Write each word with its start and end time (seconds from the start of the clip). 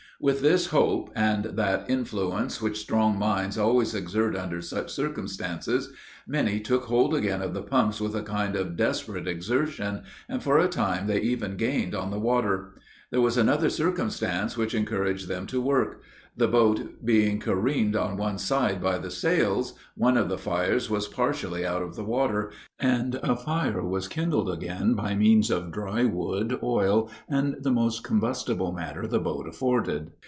With 0.23 0.41
this 0.41 0.67
hope, 0.67 1.09
and 1.15 1.43
that 1.43 1.89
influence 1.89 2.61
which 2.61 2.77
strong 2.79 3.17
minds 3.17 3.57
always 3.57 3.95
exert 3.95 4.35
under 4.35 4.61
such 4.61 4.91
circumstances, 4.93 5.91
many 6.27 6.59
took 6.59 6.83
hold 6.83 7.15
again 7.15 7.41
of 7.41 7.55
the 7.55 7.63
pumps 7.63 7.99
with 7.99 8.15
a 8.15 8.21
kind 8.21 8.55
of 8.55 8.77
desperate 8.77 9.27
exertion, 9.27 10.03
and 10.29 10.43
for 10.43 10.59
a 10.59 10.67
time 10.69 11.07
they 11.07 11.21
even 11.21 11.57
gained 11.57 11.95
on 11.95 12.11
the 12.11 12.19
water. 12.19 12.75
There 13.09 13.19
was 13.19 13.35
another 13.35 13.71
circumstance 13.71 14.55
which 14.55 14.75
encouraged 14.75 15.27
them 15.27 15.47
to 15.47 15.59
work. 15.59 16.01
The 16.37 16.47
boat 16.47 17.03
being 17.03 17.41
careened 17.41 17.93
on 17.93 18.15
one 18.15 18.37
side 18.37 18.81
by 18.81 18.99
the 18.99 19.11
sails, 19.11 19.73
one 19.97 20.15
of 20.15 20.29
the 20.29 20.37
fires 20.37 20.89
was 20.89 21.09
partially 21.09 21.65
out 21.65 21.81
of 21.81 21.97
water, 21.97 22.53
and 22.79 23.15
a 23.15 23.35
fire 23.35 23.83
was 23.83 24.07
kindled 24.07 24.49
again 24.49 24.93
by 24.93 25.13
means 25.13 25.51
of 25.51 25.73
dry 25.73 26.05
wood, 26.05 26.57
oil, 26.63 27.11
and 27.27 27.57
the 27.59 27.71
most 27.71 28.05
combustible 28.05 28.71
matter 28.71 29.05
the 29.07 29.19
boat 29.19 29.45
afforded. 29.45 30.11